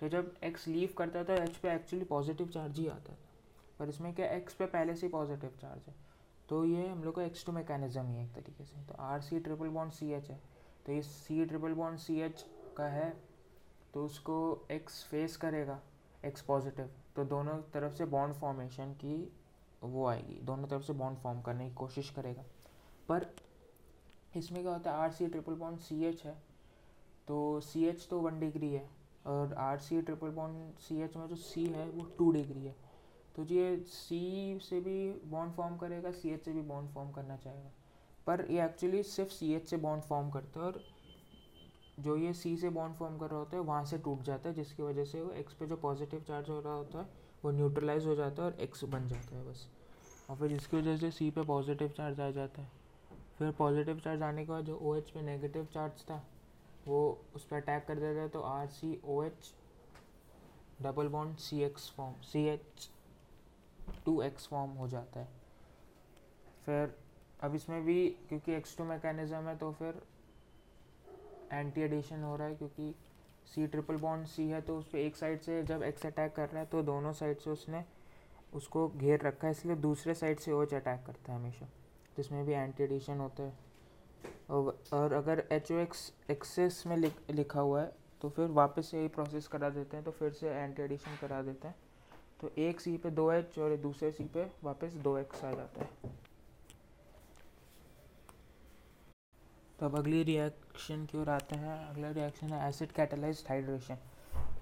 तो 0.00 0.08
जब 0.08 0.34
एक्स 0.44 0.66
लीव 0.68 0.94
करता 0.98 1.24
था 1.24 1.34
एच 1.42 1.56
पे 1.56 1.72
एक्चुअली 1.74 2.04
पॉजिटिव 2.04 2.48
चार्ज 2.48 2.78
ही 2.78 2.86
आता 2.88 3.12
था। 3.12 3.18
पर 3.78 3.88
इसमें 3.88 4.12
क्या 4.14 4.26
एक्स 4.30 4.54
पे 4.54 4.66
पहले 4.66 4.94
से 4.94 5.08
पॉजिटिव 5.08 5.50
चार्ज 5.60 5.88
है। 5.88 5.94
तो 6.48 6.64
ये 6.64 6.86
हम 6.88 7.02
लोग 7.04 7.14
का 7.14 7.22
एक्स 7.22 7.44
टू 7.46 7.52
मैकेनिज्म 7.52 8.06
ही 8.06 8.16
है 8.16 8.24
एक 8.24 8.32
तरीके 8.34 8.64
से। 8.64 8.84
तो 8.86 8.94
R 9.02 9.20
C 9.20 9.40
triple 9.40 9.68
bond 9.68 9.92
C 9.92 10.10
H 10.12 10.30
है। 10.30 10.40
तो 10.86 10.92
ये 10.92 11.02
C 11.02 11.44
triple 11.44 11.72
bond 11.74 11.98
C 11.98 12.20
H 12.20 12.44
का 12.76 12.88
है 12.88 13.10
तो 13.94 14.04
उसको 14.04 14.66
एक्स 14.70 15.02
फेस 15.04 15.36
करेगा 15.36 15.80
एक्स 16.24 16.42
पॉजिटिव 16.42 16.90
तो 17.16 17.24
दोनों 17.24 17.56
तरफ़ 17.72 17.94
से 17.94 18.04
बॉन्ड 18.06 18.34
फॉर्मेशन 18.34 18.92
की 18.94 19.16
वो 19.86 20.06
आएगी। 20.06 20.40
दोनों 20.42 20.68
तरफ़ 20.68 20.82
से 20.82 20.92
बॉन्ड 20.92 21.18
फॉर्म 21.18 21.40
करने 21.40 21.68
की 21.68 21.74
कोशिश 21.74 22.10
करेगा। 22.10 22.44
पर 23.08 23.26
इसमें 24.36 24.62
क्या 24.62 24.72
होता 24.72 24.90
है 24.90 24.96
R 24.96 25.10
C 25.10 25.26
triple 25.26 25.52
bond 25.52 25.78
C 25.78 26.04
H 26.04 26.22
है। 26.24 26.34
तो 27.28 27.60
सी 27.60 27.84
एच 27.84 28.06
तो 28.10 28.20
वन 28.20 28.40
डिग्री 28.40 28.72
है 28.72 28.88
और 29.26 29.54
R 29.54 29.78
C 29.78 30.02
triple 30.02 30.28
bond 30.28 30.78
C 30.78 31.00
H 31.02 31.16
में 31.16 31.26
जो 31.28 31.36
सी 31.36 31.66
है, 31.66 31.88
वो 31.90 32.04
टू 32.18 32.30
डिग्री 32.32 32.64
है। 32.64 32.74
तो 33.36 33.44
ये 33.44 33.76
सी 33.76 34.58
से 34.62 34.80
भी 34.80 35.12
बॉन्ड 35.24 35.52
फॉर्म 35.52 35.76
करेगा 35.76 36.10
सी 36.10 36.30
एच 36.30 36.44
से 36.44 36.52
भी 36.52 36.62
बॉन्ड 36.62 36.90
फॉर्म 36.90 37.10
करना 37.10 37.36
चाहेगा। 37.36 37.70
पर 38.26 38.46
ये 38.50 38.64
एक्चुअली 38.64 39.02
सिर्फ़ 39.02 39.30
सी 39.30 39.52
एच 39.54 39.68
से 39.68 39.76
बॉन्ड 39.76 40.02
फॉर्म 40.02 40.30
करता 40.30 40.60
है 40.60 40.66
और 40.66 40.82
जो 42.00 42.16
ये 42.16 42.32
सी 42.32 42.56
से 42.56 42.68
बॉन्ड 42.68 42.94
फॉर्म 42.94 43.18
कर 43.18 43.30
रहा 43.30 43.38
होता 43.38 43.56
है, 43.56 43.62
वहाँ 43.62 43.84
से 43.84 43.98
टूट 43.98 44.22
जाता 44.22 44.48
है, 44.48 44.54
जिसकी 44.54 44.82
वजह 44.82 45.04
से 45.04 45.22
वो 45.22 45.30
एक्स 45.30 45.54
पे 45.54 45.66
जो 45.66 45.76
पॉजिटिव 45.76 46.20
चार्ज 46.20 46.48
हो 46.48 46.60
रहा 46.60 46.72
होता 46.72 46.98
है, 46.98 47.08
वो 47.44 47.50
न्यूट्रलाइज 47.50 48.06
हो 48.06 48.14
जाता 48.14 48.42
है 48.42 48.50
और 48.50 48.60
एक्स 48.60 48.84
बन 48.84 49.06
जाता 49.08 49.36
है 49.36 49.50
बस। 49.50 49.68
और 50.28 50.36
फिर 50.36 50.52
इसकी 50.52 50.76
वजह 50.76 50.96
से 50.96 51.10
सी 51.10 51.30
पे 51.30 51.42
पॉजिटिव 51.44 51.88
चार्ज 51.96 52.20
आ 52.20 52.30
जाता 52.30 52.62
है। 52.62 52.70
फिर 53.38 53.50
पॉजिटिव 53.58 54.00
चार्ज 54.00 54.22
आने 54.22 54.44
के 54.44 54.52
बाद 54.52 54.64
जो 54.64 54.76
ओ 54.78 54.94
एच 54.96 55.10
पे 55.10 55.22
नेगेटिव 55.22 55.68
चार्ज 55.74 56.02
था, 56.02 56.22
वो 56.86 57.26
उस 57.36 57.44
पर 57.44 57.56
अटैक 57.56 57.86
कर 57.86 57.94
देता 57.94 58.20
है 58.20 58.28
तो 58.28 58.40
R 58.42 58.66
C 58.68 58.98
O 59.04 59.22
H 59.22 59.52
double 60.82 61.08
bond 61.08 61.36
C 61.38 61.62
X 61.62 61.90
form 61.96 62.20
C 62.22 62.44
H 62.48 62.88
two 64.06 64.20
X 64.22 64.46
form 64.48 64.70
हो 64.72 64.88
जाता 64.88 65.20
है। 65.20 65.28
फिर 66.66 66.94
अब 67.40 67.54
इसमें 67.54 67.84
भी 67.84 68.08
क्योंकि 68.28 68.52
एक्स 68.52 68.76
टू 68.76 68.84
मैकेनिज़्म 68.84 69.48
है 69.48 69.56
तो 69.56 69.70
फिर 69.72 70.02
एंटी 71.52 71.80
एडिशन 71.80 72.22
हो 72.22 72.36
रहा 72.36 72.46
है, 72.48 72.54
क्योंकि 72.54 72.94
सी 73.46 73.66
ट्रिपल 73.66 73.96
बॉन्ड 73.96 74.26
सी 74.26 74.48
है 74.48 74.60
तो 74.60 74.78
उस 74.78 74.88
पर 74.88 74.98
एक 74.98 75.16
साइड 75.16 75.40
से 75.40 75.62
जब 75.64 75.82
एक्स 75.82 76.06
अटैक 76.06 76.34
कर 76.36 76.48
रहा 76.48 76.60
है 76.60 76.66
तो 76.66 76.82
दोनों 76.82 77.12
साइड 77.12 77.38
से 77.38 77.50
उसने 77.50 77.84
उसको 78.52 78.88
घेर 78.88 79.20
रखा 79.22 79.46
है 79.46 79.52
इसलिए 79.52 79.76
दूसरे 79.78 80.14
साइड 80.14 80.38
से 80.40 80.52
ओच 80.52 80.74
अटैक 80.74 81.04
करता 81.06 81.32
है 81.32 81.38
हमेशा 81.38 81.68
जिसमें 82.16 82.44
भी 82.46 82.52
एंटी 82.52 82.84
एडिशन 82.84 83.18
होता 83.20 83.42
है। 83.42 83.52
और, 84.50 85.12
अगर 85.12 85.46
एच 85.52 85.70
ओ 85.72 85.78
एक्स 85.78 86.12
एक्सेस 86.30 86.82
में 86.86 86.96
लिख, 86.96 87.20
लिखा 87.30 87.60
हुआ 87.60 87.80
है 87.82 87.92
तो 88.22 88.28
फिर 88.28 88.46
वापस 88.52 88.90
से 88.90 88.98
यही 88.98 89.08
प्रोसेस 89.10 89.46
करा 89.48 89.68
देते 89.70 89.96
हैं 89.96 90.04
तो 90.04 90.10
फिर 90.10 90.32
से 90.32 90.50
एंटी 90.50 90.82
एडिशन 90.82 91.16
करा 91.20 91.40
देते 91.42 91.68
हैं। 91.68 91.74
तो 92.40 92.50
एक 92.58 92.80
सी 92.80 92.96
पे 92.96 93.10
दो 93.10 93.30
एच 93.32 93.58
और 93.58 93.76
दूसरे 93.78 94.10
सी 94.12 94.24
पे 94.26 94.46
वापस 94.64 94.94
दो 95.04 95.16
एक्स 95.18 95.44
आ 95.44 95.50
जाता 95.52 95.80
है। 95.80 96.14
तो 99.78 99.86
अब 99.86 99.96
अगली 99.98 100.22
रिएक्शन 100.22 101.04
की 101.06 101.18
ओर 101.18 101.28
आते 101.30 101.56
हैं। 101.56 101.76
अगला 101.88 102.10
रिएक्शन 102.10 102.52
है 102.52 102.68
acid 102.68 102.92
catalyse 102.92 103.44
hydration 103.48 103.98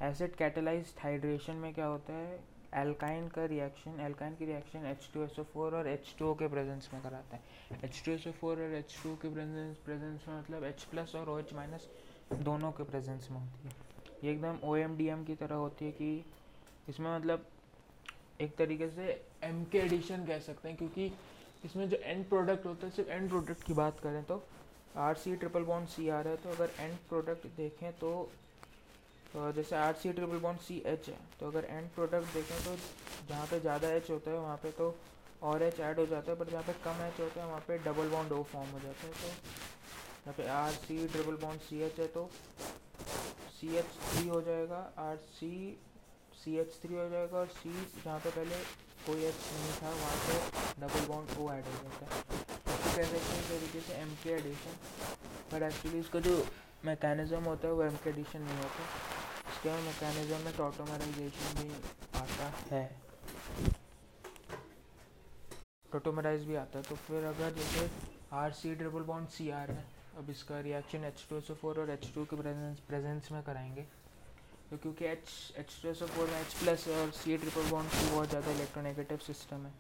acid 0.03 0.35
catalyse 0.37 0.95
hydration 0.99 1.57
में 1.57 1.73
क्या 1.75 1.87
होता 1.87 2.13
है? 2.13 2.39
एल्काइन 2.77 3.29
का 3.29 3.45
रिएक्शन 3.47 4.01
एल्काइन 4.01 4.35
की 4.37 4.45
reaction 4.47 4.87
H 4.87 5.09
two 5.15 5.23
S 5.25 5.39
O 5.39 5.43
four 5.53 5.75
और 5.75 5.89
एच 5.89 6.15
टू 6.19 6.27
ओ 6.27 6.35
के 6.35 6.49
प्रेजेंस 6.49 6.89
में 6.93 7.03
कराता 7.03 7.37
है। 7.37 7.79
H 7.85 8.03
two 8.07 8.13
S 8.13 8.27
O 8.27 8.31
four 8.41 8.63
और 8.63 8.73
एच 8.75 8.97
टू 9.03 9.15
के 9.23 9.33
प्रेजेंस 9.35 9.77
प्रेजेंस 9.85 10.29
में 10.29 10.39
मतलब 10.39 10.65
एच 10.65 10.83
प्लस 10.91 11.15
और 11.15 11.29
ओ 11.31 11.39
एच 11.39 11.53
माइनस 11.55 11.89
दोनों 12.35 12.73
के 12.73 12.85
प्रेजेंस 12.85 13.29
में 13.31 13.39
होती 13.39 13.69
है। 13.69 13.75
ये 14.25 14.33
एकदम 14.33 14.59
ओ 14.65 14.77
एम 14.77 14.97
डी 14.97 15.07
एम 15.09 15.25
की 15.25 15.35
तरह 15.35 15.55
होती 15.57 15.85
है 15.85 15.93
कि 15.93 16.25
इसमें 16.89 17.15
मतलब 17.17 17.47
एक 18.41 18.57
तरीके 18.57 18.89
से 18.91 19.11
एम 19.45 19.65
के 19.73 19.79
एडिशन 19.79 20.25
कह 20.27 20.39
सकते 20.41 20.69
हैं, 20.69 20.77
क्योंकि 20.77 21.13
इसमें 21.65 21.89
जो 21.89 21.97
एंड 21.97 22.29
प्रोडक्ट 22.29 22.67
होता 22.67 22.87
है, 22.87 22.93
सिर्फ़ 22.93 23.11
एंड 23.11 23.29
प्रोडक्ट 23.29 23.63
की 23.63 23.73
बात 23.75 24.01
करें 24.01 24.23
तो 24.25 24.43
R 24.99 25.15
C 25.17 25.37
triple 25.37 25.63
bond 25.65 25.89
C 25.89 26.09
R 26.09 26.29
है 26.29 26.37
तो 26.37 26.51
अगर 26.51 26.71
एंड 26.81 26.97
प्रोडक्ट 27.09 27.47
देखें 27.57 27.93
तो 27.99 28.11
जैसे 29.53 29.77
R 29.77 29.95
C 29.95 30.13
triple 30.13 30.39
bond 30.41 30.61
C 30.61 30.83
H 30.87 31.09
है 31.09 31.17
तो 31.41 31.47
अगर 31.47 31.65
एंड 31.71 31.89
प्रोडक्ट 31.95 32.35
देखें 32.35 32.65
तो 32.65 32.77
जहाँ 33.29 33.47
पे 33.47 33.61
ज़्यादा 33.61 33.89
एच 33.93 34.11
होता 34.11 34.31
है, 34.31 34.39
वहाँ 34.39 34.57
पे 34.63 34.71
तो 34.73 34.95
और 35.43 35.63
एच 35.63 35.81
ऐड 35.81 35.99
हो 35.99 36.07
जाता 36.07 36.33
है 36.33 36.39
बट 36.39 36.51
जहाँ 36.51 36.63
पे 36.63 36.73
कम 36.85 37.03
एच 37.05 37.21
होता 37.21 37.41
है, 37.41 37.47
वहाँ 37.47 37.65
पे 37.69 37.79
डबल 37.87 38.09
बॉन्ड 38.11 38.33
ओ 38.33 38.43
फॉर्म 38.53 38.71
हो 38.71 38.81
जाता 38.81 39.07
है 39.07 39.13
तो 39.13 39.27
यहाँ 39.27 40.35
पे 40.37 40.47
R 40.51 40.71
C 40.75 41.07
triple 41.09 41.37
bond 41.43 41.61
C 41.61 41.81
H 41.83 41.99
है 42.01 42.07
तो 42.15 42.29
सी 43.59 43.77
एच 43.77 43.85
थ्री 44.05 44.29
हो 44.29 44.41
जाएगा 44.43 44.79
R 45.01 45.17
C 45.33 45.51
C 46.45 46.57
H 46.59 46.79
three 46.83 46.95
हो 46.95 47.09
जाएगा, 47.09 47.39
और 47.39 47.47
सी 47.49 47.71
जहाँ 48.05 48.19
पे 48.19 48.31
पहले 48.31 48.57
कोई 49.07 49.25
एच 49.25 49.35
नहीं 49.53 49.73
था, 49.83 49.91
वहाँ 49.91 50.17
पे 50.27 50.35
डबल 50.81 51.07
बॉन्ड 51.09 51.39
ओ 51.39 51.51
ऐड 51.53 51.65
हो 51.65 51.83
जाता 51.83 52.05
है। 52.07 52.23
तो 52.23 52.97
कह 52.97 53.03
सकते 53.03 53.35
हैं 53.35 53.49
तरीके 53.49 53.81
से 53.81 53.95
एम 54.03 54.15
के 54.23 54.31
एडिशन 54.31 54.75
बट 55.53 55.63
एक्चुअली 55.63 55.99
इसका 56.01 56.21
जो 56.21 56.37
मैकेनिज़्म 56.85 57.43
होता 57.45 57.69
है, 57.69 57.75
वो 57.75 57.83
एम 57.83 57.97
के 58.05 58.11
एडिशन 58.11 58.43
नहीं 58.43 58.57
होता। 58.57 59.14
इसके 59.65 59.83
मैकेनिज़्म 59.83 60.39
में 60.45 60.57
टोटोमराइजेशन 60.57 61.55
भी 61.59 61.69
आता 62.15 62.47
है। 62.71 62.85
टोटोमराइज 65.93 66.45
भी 66.47 66.55
आता 66.55 66.79
है 66.79 66.85
तो 66.85 66.95
फिर 66.97 67.25
अगर 67.25 67.55
जैसे 67.55 67.89
R 68.33 68.53
C 68.53 68.75
triple 68.75 69.03
bond 69.03 69.29
C 69.29 69.49
R 69.53 69.71
है 69.71 69.85
अब 70.19 70.31
इसका 70.31 70.61
reaction 70.61 71.05
H 71.05 71.27
two 71.31 71.37
S 71.37 71.51
O 71.51 71.55
four 71.63 71.81
और 71.81 71.91
एच 71.91 72.11
टू 72.15 72.25
के 72.25 72.37
प्रेजेंस 72.37 72.81
प्रेजेंस 72.89 73.33
में 73.33 73.43
कराएँगे। 73.43 73.87
तो 74.71 74.77
क्योंकि 74.77 75.05
H 75.07 75.29
H 75.59 75.81
two 75.83 75.89
S 75.89 76.03
O 76.03 76.07
four 76.09 76.29
में 76.29 76.41
एच 76.41 76.55
प्लस 76.55 76.87
और 76.91 77.11
सी 77.15 77.37
ट्रिपल 77.39 77.71
बॉन्ड 77.71 77.91
की 77.91 78.11
बहुत 78.11 78.29
ज़्यादा 78.29 78.51
इलेक्ट्रोनेगेटिव 78.53 79.19
सिस्टम 79.27 79.67
है 79.67 79.73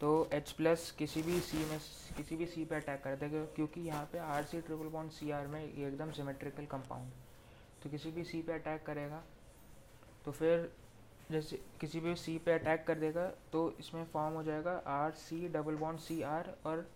तो 0.00 0.28
एच 0.32 0.52
प्लस 0.54 0.90
किसी 0.98 1.22
भी 1.22 1.40
सी 1.42 1.64
में 1.66 1.78
किसी 2.16 2.36
भी 2.36 2.46
सी 2.48 2.64
पे 2.64 2.76
अटैक 2.76 3.04
कर 3.04 3.16
देगा 3.18 3.44
क्योंकि 3.56 3.80
यहाँ 3.82 4.04
पे 4.12 4.18
R 4.32 4.44
C 4.46 4.60
triple 4.62 4.88
bond 4.90 5.10
C 5.12 5.30
R 5.30 5.46
में 5.46 5.62
एकदम 5.62 6.12
सिमेट्रिकल 6.14 6.66
कंपाउंड 6.72 7.26
किसी 7.88 8.10
भी 8.10 8.24
सी 8.24 8.42
पे 8.42 8.52
अटैक 8.52 8.84
करेगा 8.86 9.22
तो 10.24 10.32
फिर 10.32 10.70
जैसे 11.30 11.58
किसी 11.80 12.00
भी 12.00 12.14
सी 12.16 12.36
पे 12.44 12.52
अटैक 12.52 12.86
कर 12.86 12.98
देगा 12.98 13.26
तो 13.52 13.60
इसमें 13.80 14.04
फॉर्म 14.12 14.34
हो 14.34 14.42
जाएगा 14.42 14.72
R 14.88 15.10
C 15.18 15.48
double 15.54 15.76
bond 15.76 16.00
C 16.00 16.20
R 16.28 16.54
और 16.66 16.86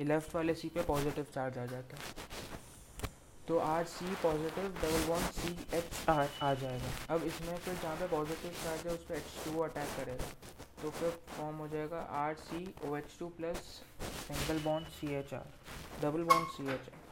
लेफ़्ट 0.00 0.34
वाले 0.34 0.54
सी 0.54 0.68
पे 0.68 0.82
पॉजिटिव 0.84 1.26
चार्ज 1.34 1.58
आ 1.58 1.64
जाता 1.66 1.96
है। 1.96 2.26
तो 3.48 3.58
R 3.58 3.84
C 3.86 4.14
positive 4.22 4.64
double 4.74 5.06
bond 5.06 5.30
C 5.32 5.56
H 5.76 6.08
R 6.08 6.28
आ 6.42 6.52
जाएगा। 6.54 7.14
अब 7.14 7.22
इसमें 7.24 7.56
फिर 7.56 7.74
जहाँ 7.74 7.96
पे 7.96 8.06
पॉजिटिव 8.08 8.50
चार्ज 8.64 8.86
है, 8.86 8.94
उस 8.94 9.04
पर 9.04 9.14
एच 9.14 9.34
टू 9.44 9.60
अटैक 9.60 9.88
करेगा। 9.96 10.26
तो 10.82 10.90
फिर 10.90 11.10
फॉर्म 11.28 11.56
हो 11.56 11.68
जाएगा 11.68 12.00
R 12.18 12.34
C 12.40 12.74
O 12.84 12.96
H 12.96 13.16
two 13.18 13.28
plus 13.38 13.56
single 14.28 14.62
bond 14.64 14.88
C 14.90 15.14
H 15.14 15.34
R 15.34 15.46
double 16.02 16.24
bond 16.24 16.48
C 16.48 16.64
H 16.64 16.88
R 16.88 17.06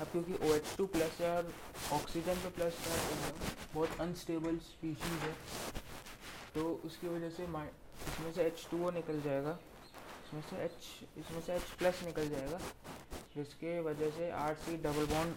अब 0.00 0.06
क्योंकि 0.12 0.34
ओ 0.46 0.54
एच 0.54 0.74
टू 0.78 0.86
प्लस 0.94 1.20
है 1.20 1.30
और 1.36 1.52
ऑक्सीजन 1.92 2.42
पे 2.42 2.48
प्लस 2.56 2.78
है 2.86 2.96
बहुत 3.74 4.00
अनस्टेबल 4.00 4.58
स्पीशीज़ 4.64 5.24
है। 5.24 5.32
तो 6.54 6.68
उसकी 6.84 7.08
वजह 7.08 7.30
से 7.30 7.42
इसमें 7.42 8.32
से 8.32 8.44
एच 8.44 8.66
टू 8.70 8.84
ओ 8.86 8.90
निकल 8.92 9.20
जाएगा। 9.22 9.58
इसमें 10.26 10.42
से 10.50 10.56
एच 10.64 11.18
इसमें 11.18 11.40
से 11.40 11.54
एच 11.54 11.70
प्लस 11.78 12.02
निकल 12.04 12.28
जाएगा। 12.28 12.58
जिसके 13.34 13.78
वजह 13.80 14.10
से 14.10 14.30
R 14.32 14.54
C 14.64 14.76
double 14.84 15.06
bond 15.06 15.34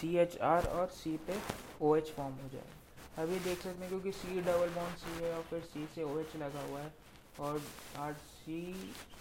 C 0.00 0.16
H 0.18 0.36
R 0.50 0.66
और 0.68 0.86
सी 0.92 1.16
पे 1.26 1.38
ओ 1.80 1.94
एच 1.96 2.12
फॉर्म 2.16 2.34
हो 2.34 2.48
जाएगा। 2.52 3.22
अभी 3.22 3.38
देख 3.40 3.62
सकते 3.62 3.80
हैं 3.80 3.88
क्योंकि 3.88 4.12
सी 4.12 4.40
डबल 4.40 4.68
बॉन्ड 4.76 4.96
सी 4.98 5.22
है 5.22 5.32
और 5.34 5.42
फिर 5.50 5.60
सी 5.64 5.88
से 5.94 6.02
ओ 6.02 6.18
एच 6.20 6.36
लगा 6.36 6.62
हुआ 6.62 6.80
है 6.80 6.92
और 7.40 7.60
R 7.98 8.12
C 8.12 8.60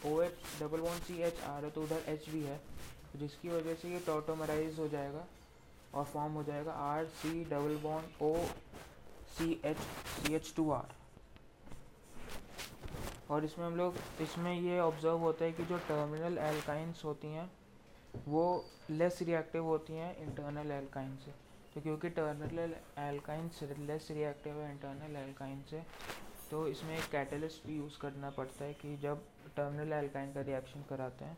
O 0.05 0.19
H 0.21 0.37
double 0.59 0.81
bond 0.81 1.03
C 1.03 1.21
H 1.23 1.41
R 1.49 1.65
है 1.65 1.71
तो 1.71 1.81
उधर 1.83 2.03
एच 2.07 2.29
भी 2.29 2.43
है। 2.43 2.59
जिसकी 3.15 3.49
वजह 3.49 3.73
से 3.73 3.89
ये 3.89 3.99
टोटोमराइज 3.99 4.79
हो 4.79 4.87
जाएगा 4.87 5.25
और 5.93 6.03
फॉर्म 6.03 6.33
हो 6.33 6.43
जाएगा 6.43 6.71
R 6.71 7.05
C 7.05 7.43
double 7.45 7.75
bond 7.83 8.21
O 8.21 8.35
C 9.37 9.61
H 9.65 9.77
C 9.77 10.33
H 10.35 10.53
two 10.55 10.69
R 10.71 10.95
और 13.29 13.45
इसमें 13.45 13.65
हम 13.65 13.75
लोग, 13.75 13.95
इसमें 14.21 14.53
ये 14.53 14.79
ऑब्ज़र्व 14.79 15.17
होता 15.17 15.45
है 15.45 15.51
कि 15.51 15.63
जो 15.63 15.77
टर्मिनल 15.77 16.37
एल्काइंस 16.37 17.01
होती 17.05 17.27
हैं, 17.27 17.49
वो 18.27 18.65
लेस 18.91 19.19
रिएक्टिव 19.21 19.63
होती 19.63 19.93
हैं 19.93 20.15
इंटरनल 20.17 20.71
एल्काइन 20.71 21.15
से 21.15 21.31
तो 21.75 21.81
क्योंकि 21.81 22.09
टर्मिनल 22.09 22.75
एल्काइंस 22.99 23.59
लेस 23.79 24.07
रिएक्टिव 24.11 24.59
है 24.61 24.71
इंटरनल 24.71 25.15
एल्काइन 25.15 25.63
से 25.69 25.81
तो 26.51 26.67
इसमें 26.67 26.97
एक 26.97 27.09
कैटलिस्ट 27.11 27.65
भी 27.67 27.77
यूज़ 27.77 27.97
करना 28.01 28.29
पड़ता 28.29 28.65
है 28.65 28.73
कि 28.73 28.95
जब 28.97 29.23
टर्मिनल 29.55 29.93
एल्काइन 29.93 30.33
का 30.33 30.41
रिएक्शन 30.41 30.83
कराते 30.89 31.25
हैं 31.25 31.37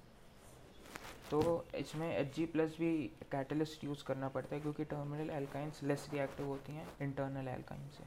तो 1.31 1.65
इसमें 1.75 2.07
एच 2.09 2.35
जी 2.35 2.45
प्लस 2.45 2.75
भी 2.79 2.91
कैटलिस्ट 3.31 3.83
यूज़ 3.83 4.03
करना 4.07 4.27
पड़ता 4.29 4.55
है 4.55 4.61
क्योंकि 4.61 4.83
टर्मिनल 4.85 5.29
एल्काइंस 5.31 5.79
लेस 5.83 6.07
रिएक्टिव 6.13 6.47
होती 6.47 6.73
हैं 6.73 6.87
इंटरनल 7.01 7.47
एल्काइन 7.47 7.87
से। 7.97 8.03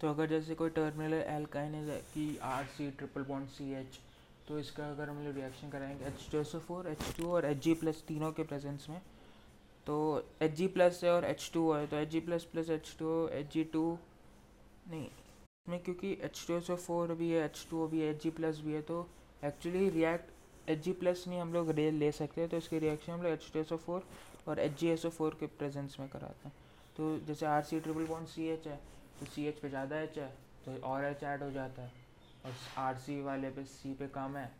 तो 0.00 0.08
अगर 0.08 0.26
जैसे 0.28 0.54
कोई 0.54 0.70
टर्मिनल 0.70 1.14
एल्काइन 1.14 1.74
है 1.74 1.98
कि 2.14 2.24
R 2.42 2.64
C 2.76 2.90
triple 2.90 3.22
bond 3.24 3.48
C 3.48 3.72
H 3.80 3.98
तो 4.48 4.58
इसका 4.58 4.88
अगर 4.90 5.08
हम 5.08 5.24
लोग 5.24 5.34
रिएक्शन 5.34 5.70
कराएँगे 5.70 6.04
H 6.04 6.28
two 6.32 6.38
S 6.38 6.54
O 6.54 6.58
four 6.58 6.88
H 6.88 7.04
two 7.16 7.30
और 7.32 7.44
एच 7.44 7.62
जी 7.64 7.74
प्लस 7.74 8.02
तीनों 8.08 8.32
के 8.32 8.42
प्रेजेंस 8.44 8.86
में 8.90 9.00
तो 9.86 9.98
एच 10.42 10.52
जी 10.52 10.66
प्लस 10.68 11.00
है 11.04 11.12
और 11.12 11.24
एच 11.24 11.50
टू 11.54 11.70
है 11.72 11.86
तो 11.86 11.96
H 11.96 12.08
G 12.08 12.20
plus 12.20 12.44
plus 12.44 12.70
H 12.70 12.94
two 12.98 13.28
H 13.28 13.52
G 13.52 13.64
two 13.64 13.84
नहीं, 14.88 15.04
इसमें 15.04 15.78
क्योंकि 15.80 16.18
H 16.22 16.44
two 16.48 16.56
S 16.56 16.70
O 16.70 16.76
four 16.78 17.12
भी 17.14 17.30
है 17.30 17.44
एच 17.44 17.66
टू 17.70 17.86
भी 17.88 18.00
है 18.00 18.10
एच 18.10 18.22
जी 18.22 18.30
प्लस 18.30 18.60
भी 18.60 18.72
है 18.72 18.82
तो 18.82 19.06
actually 19.44 19.88
react 19.90 20.30
H 20.70 20.82
G 20.84 20.92
plus 20.94 21.24
नहीं 21.28 21.40
हम 21.40 21.52
लोग 21.52 21.70
रेल 21.72 21.94
ले 21.94 22.10
सकते 22.12 22.40
हैं 22.40 22.50
तो 22.50 22.56
इसकी 22.56 22.78
रिएक्शन 22.78 23.12
हम 23.12 23.22
लोग 23.22 23.32
H 23.32 23.50
T 23.52 23.58
S 23.58 23.72
O 23.72 23.76
four 23.78 24.06
और 24.48 24.58
H 24.58 24.78
G 24.80 24.88
S 24.88 25.06
O 25.06 25.10
four 25.10 25.36
के 25.40 25.46
प्रेजेंस 25.58 25.96
में 26.00 26.08
कराते 26.08 26.48
हैं। 26.48 26.54
तो 26.96 27.18
जैसे 27.26 27.46
R 27.46 27.62
C 27.62 27.80
triple 27.80 28.06
bond 28.06 28.28
C 28.28 28.48
H 28.48 28.66
है 28.66 28.76
तो 29.20 29.26
सी 29.26 29.46
एच 29.46 29.58
पे 29.58 29.68
ज़्यादा 29.68 30.00
एच 30.00 30.18
है 30.18 30.28
तो 30.64 30.80
और 30.88 31.04
एच 31.04 31.22
ऐड 31.24 31.42
हो 31.42 31.50
जाता 31.50 31.82
है। 31.82 31.92
और 32.44 32.52
आर 32.78 32.96
सी 32.98 33.20
वाले 33.22 33.50
पे 33.50 33.64
सी 33.66 33.92
पे 33.94 34.06
कम 34.08 34.36
है 34.36 34.50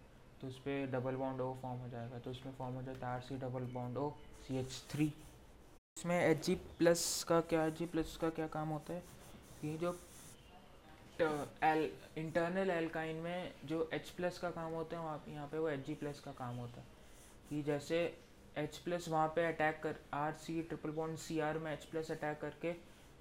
तो 0.41 0.49
उस 0.49 0.59
पर 0.59 0.87
डबल 0.93 1.17
बॉन्ड 1.17 1.41
ओ 1.41 1.53
फॉर्म 1.63 1.79
हो 1.81 1.89
जाएगा 1.89 2.19
तो 2.19 2.31
उसमें 2.31 2.53
फॉर्म 2.59 2.75
हो 2.75 2.83
जाता 2.83 3.07
है 3.07 3.15
R 3.15 3.21
C 3.21 3.37
double 3.39 3.73
bond 3.75 3.99
O 3.99 4.11
C 4.47 4.59
H 4.59 4.83
three 4.91 5.13
इसमें 5.97 6.19
एच 6.19 6.45
जी 6.47 6.55
प्लस 6.79 7.03
का 7.29 7.41
क्या 7.51 7.65
एच 7.67 7.79
जी 7.79 7.87
प्लस 7.87 8.17
का 8.21 8.31
क्या 8.31 8.47
काम 8.49 8.69
होता 8.69 8.95
है 8.95 9.03
कि 9.61 9.77
जो 9.79 9.93
एल 11.21 11.91
इंटरनल 12.19 12.71
एल्काइन 12.71 13.17
में 13.17 13.53
जो 13.65 13.89
एच 13.95 14.11
प्लस 14.11 14.39
का 14.39 14.51
काम 14.51 14.73
होता 14.73 14.97
है, 14.97 15.03
वहाँ 15.03 15.25
यहाँ 15.29 15.47
पे 15.49 15.59
वो 15.59 15.69
एच 15.69 15.87
जी 15.87 15.95
प्लस 15.95 16.21
का 16.21 16.33
काम 16.39 16.57
होता 16.57 16.81
है। 16.81 16.87
कि 17.49 17.63
जैसे 17.63 17.99
एच 18.59 18.77
प्लस 18.79 19.09
वहाँ 19.09 19.29
पे 19.37 19.47
अटैक 19.47 19.81
कर 19.83 19.97
R 20.15 20.33
C 20.37 20.63
triple 20.63 20.91
bond 20.91 21.19
C 21.19 21.39
R 21.41 21.59
में 21.59 21.73
एच 21.73 21.85
प्लस 21.85 22.11
अटैक 22.11 22.41
करके 22.41 22.75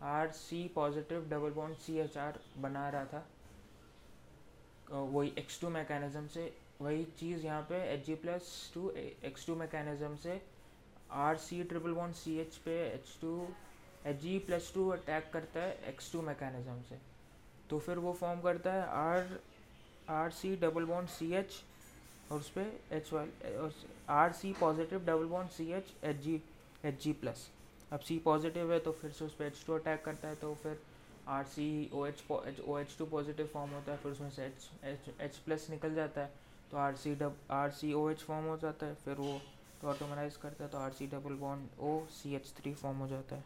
R 0.05 0.31
C 0.33 0.67
positive 0.75 1.27
double 1.29 1.51
bond 1.51 1.75
C 1.77 1.97
H 1.99 2.17
R 2.17 2.39
बना 2.57 2.87
रहा 2.89 3.05
था। 3.05 3.25
वही 4.91 5.33
एक्स 5.37 5.59
टू 5.61 5.69
मैकेनिज़्म 5.69 6.27
से, 6.27 6.51
वही 6.81 7.03
चीज़ 7.19 7.45
यहाँ 7.45 7.61
पे 7.69 7.81
H 7.93 8.05
G 8.05 8.15
plus 8.15 8.71
two 8.73 8.89
X 8.91 9.45
two 9.47 9.55
mechanism 9.55 10.15
से 10.17 10.41
R 11.19 11.37
C 11.39 11.63
triple 11.63 11.93
bond 11.93 12.15
C 12.15 12.37
H 12.39 12.55
पे 12.65 12.79
H 12.85 13.17
two 13.21 13.47
H 14.05 14.19
G 14.21 14.37
plus 14.39 14.71
two 14.73 14.87
attack 14.91 15.29
करता 15.33 15.59
है 15.59 15.77
एक्स 15.89 16.11
टू 16.11 16.21
मैकेनिज़्म 16.21 16.81
से। 16.89 17.08
तो 17.69 17.79
फिर 17.79 17.97
वो 17.97 18.13
फॉर्म 18.13 18.41
करता 18.41 18.73
है 18.73 18.87
R 18.87 19.39
R 20.09 20.31
C 20.31 20.55
double 20.55 20.85
bond 20.85 21.09
C 21.09 21.31
H 21.35 21.61
और 22.31 22.39
उस 22.39 22.49
पर 22.49 22.95
H 22.95 23.13
Y 23.13 23.29
R 24.09 24.31
C 24.33 24.53
positive 24.59 25.05
double 25.05 25.25
bond 25.25 25.49
C 25.49 25.71
H 25.71 25.93
H 26.03 26.21
G 26.23 26.41
H 26.85 27.01
G 27.03 27.13
plus 27.13 27.49
अब 27.91 27.99
सी 27.99 28.17
पॉजिटिव 28.25 28.71
है 28.73 28.79
तो 28.79 28.91
फिर 28.91 29.11
से 29.11 29.25
उस 29.25 29.33
पर 29.35 29.45
एच 29.45 29.63
टू 29.67 29.73
अटैक 29.73 30.03
करता 30.05 30.27
है 30.27 30.35
तो 30.35 30.53
फिर 30.63 30.79
R 31.27 31.43
C 31.45 31.89
O 31.93 32.05
H 32.05 32.23
O 32.67 32.77
H 32.79 32.95
two 32.97 33.05
positive 33.05 33.47
form 33.53 33.71
होता 33.71 33.91
है, 33.91 33.97
फिर 33.97 34.11
उसमें 34.11 34.29
से 34.29 34.45
एच 34.45 34.69
एच 34.83 35.09
एच 35.21 35.37
प्लस 35.37 35.69
निकल 35.69 35.93
जाता 35.95 36.21
है. 36.21 36.31
तो 36.71 36.77
R 36.77 36.95
C 36.95 37.13
dub 37.15 37.37
R 37.51 37.71
C 37.71 37.93
O 37.93 38.09
H 38.09 38.23
form 38.23 38.45
हो 38.45 38.57
जाता 38.57 38.85
है, 38.85 38.95
फिर 38.95 39.15
वो 39.15 39.39
तो 39.81 39.87
ऑटोमराइज 39.87 40.35
करता 40.37 40.63
है 40.63 40.69
तो 40.69 40.77
R 40.77 40.91
C 40.91 41.07
double 41.07 41.33
bond 41.37 41.79
O 41.79 41.99
C 42.11 42.35
H 42.35 42.53
three 42.57 42.73
form 42.73 42.97
हो 42.97 43.07
जाता 43.07 43.35
है. 43.35 43.43